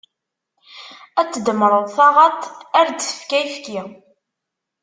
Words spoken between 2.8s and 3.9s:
ad d-tefk ayefki.